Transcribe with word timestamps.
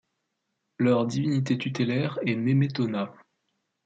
Leur 0.79 1.05
divinité 1.05 1.59
tutélaire 1.59 2.17
est 2.25 2.33
Nemetona. 2.35 3.13